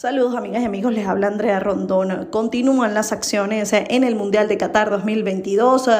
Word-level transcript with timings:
Saludos 0.00 0.34
amigas 0.34 0.62
y 0.62 0.64
amigos, 0.64 0.94
les 0.94 1.06
habla 1.06 1.26
Andrea 1.26 1.60
Rondón. 1.60 2.28
Continúan 2.30 2.94
las 2.94 3.12
acciones 3.12 3.74
en 3.74 4.02
el 4.02 4.16
Mundial 4.16 4.48
de 4.48 4.56
Qatar 4.56 4.88
2022, 4.88 5.88
eh, 5.88 5.92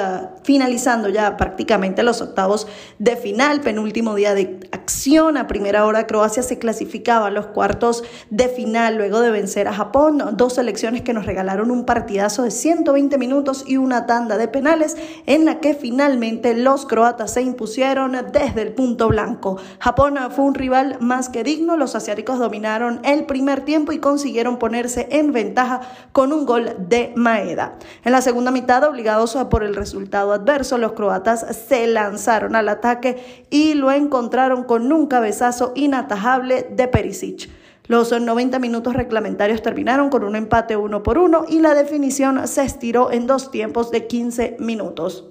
finalizando 0.42 1.10
ya 1.10 1.37
prácticamente 1.37 2.02
los 2.02 2.23
octavos 2.23 2.67
de 2.99 3.17
final, 3.17 3.60
penúltimo 3.60 4.15
día 4.15 4.33
de 4.33 4.58
acción. 4.73 5.36
A 5.36 5.47
primera 5.47 5.84
hora 5.84 6.07
Croacia 6.07 6.42
se 6.42 6.58
clasificaba 6.58 7.26
a 7.26 7.31
los 7.31 7.49
cuartos 7.49 8.02
de 8.30 8.48
final 8.48 8.96
luego 8.96 9.21
de 9.21 9.31
vencer 9.31 9.68
a 9.68 9.75
Japón, 9.75 10.23
dos 10.32 10.55
selecciones 10.55 11.03
que 11.03 11.12
nos 11.12 11.27
regalaron 11.27 11.71
un 11.71 11.85
partidazo 11.85 12.43
de 12.43 12.53
120 12.53 13.19
minutos 13.19 13.64
y 13.67 13.77
una 13.77 14.07
tanda 14.07 14.39
de 14.39 14.48
penales 14.48 14.96
en 15.27 15.45
la 15.45 15.61
que 15.61 15.75
finalmente 15.75 16.55
los 16.55 16.87
croatas 16.87 17.35
se 17.35 17.43
impusieron 17.43 18.17
desde 18.32 18.62
el 18.62 18.73
punto 18.73 19.09
blanco. 19.09 19.59
Japón 19.79 20.19
fue 20.30 20.46
un 20.46 20.55
rival 20.55 20.96
más 21.01 21.29
que 21.29 21.45
digno, 21.45 21.77
los 21.77 21.95
asiáticos 21.95 22.39
dominaron 22.39 23.01
el 23.05 23.27
primer 23.27 23.61
tiempo 23.61 23.89
y 23.93 23.98
consiguieron 23.98 24.59
ponerse 24.59 25.08
en 25.11 25.32
ventaja 25.32 25.80
con 26.12 26.32
un 26.32 26.46
gol 26.46 26.75
de 26.79 27.12
Maeda. 27.17 27.79
En 28.04 28.12
la 28.12 28.22
segunda 28.22 28.50
mitad, 28.50 28.85
obligados 28.85 29.36
por 29.50 29.62
el 29.62 29.75
resultado 29.75 30.32
adverso, 30.32 30.79
los 30.79 30.93
croatas 30.93 31.46
se 31.68 31.86
lanzaron 31.86 32.56
al 32.56 32.68
ataque 32.68 33.46
y 33.50 33.74
lo 33.74 33.90
encontraron 33.90 34.64
con 34.64 34.92
un 34.92 35.06
cabezazo 35.06 35.72
inatajable 35.74 36.68
de 36.70 36.88
Perisic. 36.88 37.50
Los 37.86 38.12
90 38.12 38.60
minutos 38.60 38.95
reglamentarios 38.95 39.62
terminaron 39.62 40.10
con 40.10 40.22
un 40.22 40.36
empate 40.36 40.76
uno 40.76 41.02
por 41.02 41.18
uno 41.18 41.45
y 41.48 41.59
la 41.59 41.74
definición 41.74 42.46
se 42.46 42.62
estiró 42.62 43.10
en 43.10 43.26
dos 43.26 43.50
tiempos 43.50 43.90
de 43.90 44.06
15 44.06 44.56
minutos. 44.60 45.26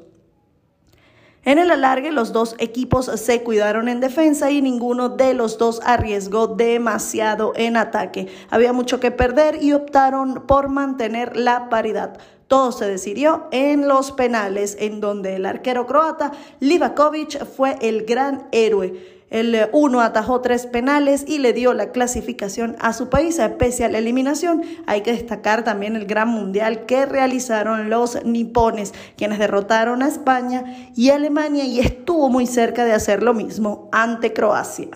En 1.45 1.57
el 1.57 1.71
alargue, 1.71 2.11
los 2.11 2.33
dos 2.33 2.55
equipos 2.59 3.05
se 3.05 3.43
cuidaron 3.43 3.87
en 3.87 4.01
defensa 4.01 4.51
y 4.51 4.61
ninguno 4.61 5.07
de 5.09 5.33
los 5.33 5.57
dos 5.57 5.79
arriesgó 5.85 6.47
demasiado 6.47 7.53
en 7.55 7.77
ataque. 7.77 8.27
Había 8.49 8.73
mucho 8.73 8.99
que 8.99 9.11
perder 9.11 9.63
y 9.63 9.71
optaron 9.71 10.45
por 10.45 10.67
mantener 10.67 11.37
la 11.37 11.69
paridad. 11.69 12.17
Todo 12.47 12.71
se 12.71 12.87
decidió 12.87 13.47
en 13.51 13.87
los 13.87 14.11
penales, 14.11 14.75
en 14.79 14.99
donde 14.99 15.35
el 15.35 15.45
arquero 15.45 15.85
croata 15.85 16.31
Livakovic 16.59 17.45
fue 17.45 17.77
el 17.79 18.05
gran 18.05 18.47
héroe. 18.51 19.18
El 19.29 19.53
eh, 19.53 19.69
uno 19.73 20.01
atajó 20.01 20.41
tres 20.41 20.65
penales 20.65 21.23
y 21.27 21.37
le 21.37 21.53
dio 21.53 21.73
la 21.73 21.91
clasificación 21.91 22.75
a 22.79 22.93
su 22.93 23.09
país, 23.09 23.39
a 23.39 23.49
la 23.89 23.97
eliminación. 23.97 24.63
Hay 24.87 25.01
que 25.01 25.11
destacar 25.11 25.63
también 25.63 25.95
el 25.95 26.05
gran 26.05 26.29
mundial 26.29 26.85
que 26.85 27.05
realizaron 27.05 27.89
los 27.89 28.23
nipones, 28.25 28.93
quienes 29.17 29.39
derrotaron 29.39 30.01
a 30.01 30.07
España 30.07 30.63
y 30.95 31.09
Alemania 31.09 31.65
y 31.65 31.79
estuvo 31.79 32.29
muy 32.29 32.47
cerca 32.47 32.85
de 32.85 32.93
hacer 32.93 33.23
lo 33.23 33.33
mismo 33.33 33.89
ante 33.91 34.33
Croacia. 34.33 34.89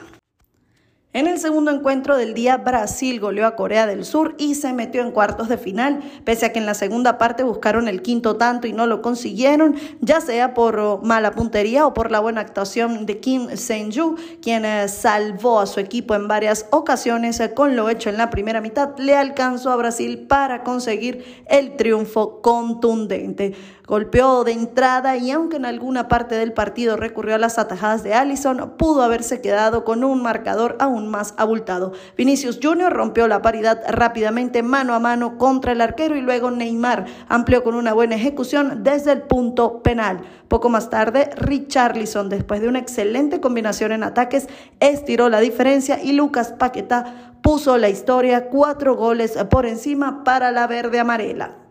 En 1.15 1.27
el 1.27 1.37
segundo 1.37 1.69
encuentro 1.69 2.17
del 2.17 2.33
día, 2.33 2.57
Brasil 2.57 3.19
goleó 3.19 3.45
a 3.45 3.55
Corea 3.55 3.85
del 3.85 4.03
Sur 4.03 4.33
y 4.39 4.55
se 4.55 4.73
metió 4.73 5.03
en 5.03 5.11
cuartos 5.11 5.47
de 5.47 5.59
final, 5.59 5.99
pese 6.23 6.47
a 6.47 6.51
que 6.51 6.57
en 6.57 6.65
la 6.65 6.73
segunda 6.73 7.19
parte 7.19 7.43
buscaron 7.43 7.87
el 7.87 8.01
quinto 8.01 8.35
tanto 8.37 8.65
y 8.65 8.73
no 8.73 8.87
lo 8.87 9.03
consiguieron, 9.03 9.75
ya 10.01 10.21
sea 10.21 10.55
por 10.55 11.03
mala 11.03 11.33
puntería 11.33 11.85
o 11.85 11.93
por 11.93 12.09
la 12.09 12.19
buena 12.19 12.41
actuación 12.41 13.05
de 13.05 13.19
Kim 13.19 13.47
Seung-ju, 13.49 14.15
quien 14.41 14.65
eh, 14.65 14.87
salvó 14.87 15.59
a 15.59 15.67
su 15.67 15.79
equipo 15.79 16.15
en 16.15 16.27
varias 16.27 16.65
ocasiones 16.71 17.39
eh, 17.39 17.53
con 17.53 17.75
lo 17.75 17.91
hecho 17.91 18.09
en 18.09 18.17
la 18.17 18.31
primera 18.31 18.59
mitad, 18.59 18.97
le 18.97 19.15
alcanzó 19.15 19.69
a 19.69 19.75
Brasil 19.75 20.25
para 20.27 20.63
conseguir 20.63 21.43
el 21.45 21.75
triunfo 21.75 22.41
contundente. 22.41 23.53
Golpeó 23.85 24.45
de 24.45 24.53
entrada 24.53 25.17
y 25.17 25.29
aunque 25.31 25.57
en 25.57 25.65
alguna 25.65 26.07
parte 26.07 26.35
del 26.35 26.53
partido 26.53 26.95
recurrió 26.95 27.35
a 27.35 27.37
las 27.37 27.59
atajadas 27.59 28.01
de 28.01 28.13
Allison, 28.13 28.75
pudo 28.77 29.01
haberse 29.01 29.41
quedado 29.41 29.83
con 29.83 30.05
un 30.05 30.21
marcador 30.21 30.77
aún 30.79 31.09
más 31.09 31.33
abultado. 31.35 31.91
Vinicius 32.15 32.59
Jr. 32.63 32.93
rompió 32.93 33.27
la 33.27 33.41
paridad 33.41 33.81
rápidamente 33.89 34.63
mano 34.63 34.93
a 34.93 34.99
mano 34.99 35.37
contra 35.37 35.73
el 35.73 35.81
arquero 35.81 36.15
y 36.15 36.21
luego 36.21 36.49
Neymar 36.49 37.05
amplió 37.27 37.61
con 37.61 37.75
una 37.75 37.91
buena 37.91 38.15
ejecución 38.15 38.85
desde 38.85 39.11
el 39.11 39.23
punto 39.23 39.83
penal. 39.83 40.21
Poco 40.47 40.69
más 40.69 40.89
tarde, 40.89 41.31
Richarlison, 41.35 42.29
después 42.29 42.61
de 42.61 42.69
una 42.69 42.79
excelente 42.79 43.41
combinación 43.41 43.91
en 43.91 44.03
ataques, 44.03 44.47
estiró 44.79 45.27
la 45.27 45.41
diferencia 45.41 46.01
y 46.01 46.13
Lucas 46.13 46.53
Paqueta 46.53 47.33
puso 47.41 47.77
la 47.77 47.89
historia 47.89 48.47
cuatro 48.47 48.95
goles 48.95 49.37
por 49.49 49.65
encima 49.65 50.23
para 50.23 50.51
la 50.51 50.67
verde 50.67 50.99
amarela. 50.99 51.62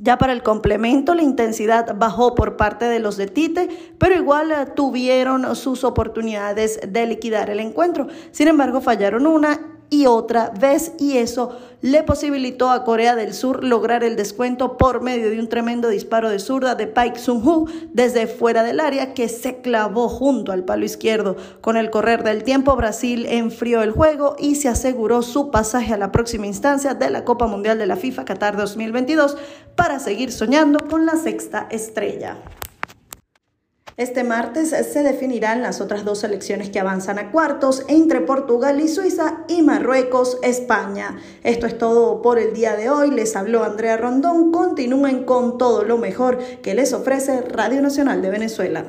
Ya 0.00 0.16
para 0.16 0.32
el 0.32 0.42
complemento, 0.44 1.14
la 1.14 1.22
intensidad 1.22 1.96
bajó 1.96 2.34
por 2.34 2.56
parte 2.56 2.84
de 2.84 3.00
los 3.00 3.16
de 3.16 3.26
Tite, 3.26 3.68
pero 3.98 4.14
igual 4.14 4.52
eh, 4.52 4.66
tuvieron 4.76 5.56
sus 5.56 5.82
oportunidades 5.82 6.80
de 6.86 7.06
liquidar 7.06 7.50
el 7.50 7.58
encuentro. 7.58 8.06
Sin 8.30 8.46
embargo, 8.46 8.80
fallaron 8.80 9.26
una 9.26 9.77
y 9.90 10.06
otra 10.06 10.50
vez 10.50 10.92
y 10.98 11.16
eso 11.16 11.56
le 11.80 12.02
posibilitó 12.02 12.70
a 12.70 12.84
Corea 12.84 13.14
del 13.14 13.32
Sur 13.32 13.62
lograr 13.62 14.02
el 14.02 14.16
descuento 14.16 14.76
por 14.76 15.00
medio 15.00 15.30
de 15.30 15.38
un 15.38 15.48
tremendo 15.48 15.88
disparo 15.88 16.28
de 16.28 16.40
zurda 16.40 16.74
de 16.74 16.88
Paik 16.88 17.16
Sung-hoo 17.16 17.66
desde 17.92 18.26
fuera 18.26 18.64
del 18.64 18.80
área 18.80 19.14
que 19.14 19.28
se 19.28 19.60
clavó 19.60 20.08
junto 20.08 20.52
al 20.52 20.64
palo 20.64 20.84
izquierdo. 20.84 21.36
Con 21.60 21.76
el 21.76 21.90
correr 21.90 22.24
del 22.24 22.42
tiempo, 22.42 22.74
Brasil 22.74 23.26
enfrió 23.28 23.82
el 23.82 23.92
juego 23.92 24.34
y 24.38 24.56
se 24.56 24.68
aseguró 24.68 25.22
su 25.22 25.50
pasaje 25.50 25.94
a 25.94 25.98
la 25.98 26.10
próxima 26.10 26.46
instancia 26.46 26.94
de 26.94 27.10
la 27.10 27.24
Copa 27.24 27.46
Mundial 27.46 27.78
de 27.78 27.86
la 27.86 27.96
FIFA 27.96 28.24
Qatar 28.24 28.56
2022 28.56 29.36
para 29.76 30.00
seguir 30.00 30.32
soñando 30.32 30.80
con 30.88 31.06
la 31.06 31.16
sexta 31.16 31.68
estrella. 31.70 32.36
Este 33.98 34.22
martes 34.22 34.68
se 34.68 35.02
definirán 35.02 35.60
las 35.60 35.80
otras 35.80 36.04
dos 36.04 36.20
selecciones 36.20 36.70
que 36.70 36.78
avanzan 36.78 37.18
a 37.18 37.32
cuartos 37.32 37.82
entre 37.88 38.20
Portugal 38.20 38.78
y 38.80 38.86
Suiza 38.86 39.38
y 39.48 39.62
Marruecos, 39.62 40.38
España. 40.44 41.18
Esto 41.42 41.66
es 41.66 41.76
todo 41.76 42.22
por 42.22 42.38
el 42.38 42.54
día 42.54 42.76
de 42.76 42.90
hoy. 42.90 43.10
Les 43.10 43.34
habló 43.34 43.64
Andrea 43.64 43.96
Rondón. 43.96 44.52
Continúen 44.52 45.24
con 45.24 45.58
todo 45.58 45.82
lo 45.82 45.98
mejor 45.98 46.38
que 46.62 46.76
les 46.76 46.92
ofrece 46.92 47.40
Radio 47.40 47.82
Nacional 47.82 48.22
de 48.22 48.30
Venezuela. 48.30 48.84